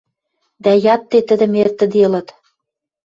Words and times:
Дӓ 0.63 0.73
ядде 0.93 1.19
тӹдӹм 1.27 1.53
эртӹделыт. 1.63 2.27